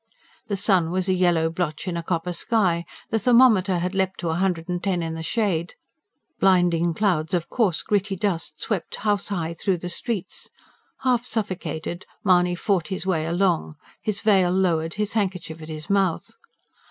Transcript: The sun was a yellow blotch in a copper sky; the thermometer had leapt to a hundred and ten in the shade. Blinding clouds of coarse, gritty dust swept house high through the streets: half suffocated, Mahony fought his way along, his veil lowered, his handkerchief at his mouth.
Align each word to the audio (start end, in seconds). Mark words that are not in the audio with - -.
The 0.47 0.57
sun 0.57 0.89
was 0.89 1.07
a 1.07 1.13
yellow 1.13 1.51
blotch 1.51 1.87
in 1.87 1.95
a 1.95 2.01
copper 2.01 2.33
sky; 2.33 2.85
the 3.11 3.19
thermometer 3.19 3.77
had 3.77 3.93
leapt 3.93 4.19
to 4.21 4.29
a 4.31 4.33
hundred 4.33 4.67
and 4.67 4.83
ten 4.83 5.03
in 5.03 5.13
the 5.13 5.21
shade. 5.21 5.75
Blinding 6.39 6.95
clouds 6.95 7.35
of 7.35 7.49
coarse, 7.49 7.83
gritty 7.83 8.15
dust 8.15 8.59
swept 8.59 8.95
house 9.05 9.27
high 9.27 9.53
through 9.53 9.77
the 9.77 9.89
streets: 9.89 10.49
half 11.01 11.27
suffocated, 11.27 12.07
Mahony 12.23 12.55
fought 12.55 12.87
his 12.87 13.05
way 13.05 13.27
along, 13.27 13.75
his 14.01 14.21
veil 14.21 14.49
lowered, 14.49 14.95
his 14.95 15.13
handkerchief 15.13 15.61
at 15.61 15.69
his 15.69 15.87
mouth. 15.87 16.31